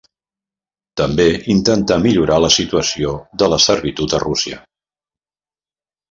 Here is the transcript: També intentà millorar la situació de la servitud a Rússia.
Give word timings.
També 0.99 1.25
intentà 1.55 1.97
millorar 2.05 2.39
la 2.45 2.49
situació 2.55 3.11
de 3.43 3.49
la 3.55 3.59
servitud 3.67 4.15
a 4.19 4.23
Rússia. 4.25 4.59